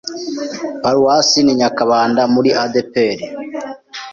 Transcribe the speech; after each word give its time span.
Paruwase 0.81 1.37
ni 1.43 1.53
Nyakabanda 1.59 2.21
muri 2.33 2.49
ADEPR. 2.63 3.17